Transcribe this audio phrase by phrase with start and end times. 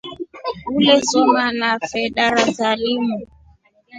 [0.75, 3.17] Ulesoma nafe darasa limu.